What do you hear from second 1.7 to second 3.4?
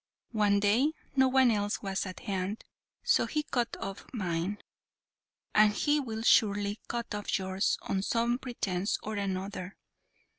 was at hand, so